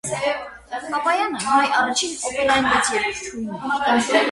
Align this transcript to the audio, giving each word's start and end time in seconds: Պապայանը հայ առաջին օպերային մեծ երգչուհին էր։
Պապայանը 0.93 1.43
հայ 1.43 1.67
առաջին 1.81 2.17
օպերային 2.31 2.67
մեծ 2.71 2.91
երգչուհին 2.97 3.49
էր։ 3.61 4.13